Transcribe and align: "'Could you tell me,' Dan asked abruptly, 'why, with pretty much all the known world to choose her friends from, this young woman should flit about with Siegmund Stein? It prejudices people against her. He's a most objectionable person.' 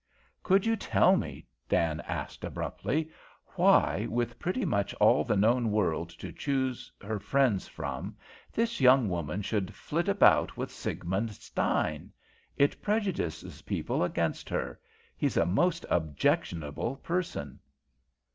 "'Could 0.41 0.65
you 0.65 0.75
tell 0.75 1.15
me,' 1.15 1.45
Dan 1.69 1.99
asked 2.07 2.43
abruptly, 2.43 3.11
'why, 3.55 4.07
with 4.09 4.39
pretty 4.39 4.65
much 4.65 4.95
all 4.95 5.23
the 5.23 5.37
known 5.37 5.69
world 5.69 6.09
to 6.09 6.31
choose 6.31 6.91
her 7.03 7.19
friends 7.19 7.67
from, 7.67 8.15
this 8.51 8.81
young 8.81 9.09
woman 9.09 9.43
should 9.43 9.75
flit 9.75 10.09
about 10.09 10.57
with 10.57 10.71
Siegmund 10.71 11.29
Stein? 11.29 12.11
It 12.57 12.81
prejudices 12.81 13.61
people 13.61 14.03
against 14.03 14.49
her. 14.49 14.79
He's 15.15 15.37
a 15.37 15.45
most 15.45 15.85
objectionable 15.87 16.95
person.' 16.95 17.59